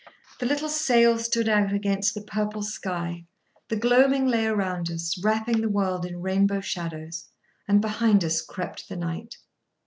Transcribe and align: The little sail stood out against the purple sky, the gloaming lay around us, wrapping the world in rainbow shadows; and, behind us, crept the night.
The 0.39 0.47
little 0.47 0.67
sail 0.67 1.19
stood 1.19 1.47
out 1.47 1.71
against 1.71 2.15
the 2.15 2.23
purple 2.23 2.63
sky, 2.63 3.27
the 3.67 3.75
gloaming 3.75 4.25
lay 4.25 4.47
around 4.47 4.89
us, 4.89 5.23
wrapping 5.23 5.61
the 5.61 5.69
world 5.69 6.07
in 6.07 6.23
rainbow 6.23 6.59
shadows; 6.61 7.29
and, 7.67 7.79
behind 7.81 8.23
us, 8.23 8.41
crept 8.41 8.89
the 8.89 8.97
night. 8.97 9.37